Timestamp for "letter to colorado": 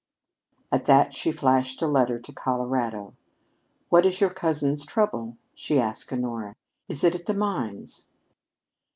1.87-3.13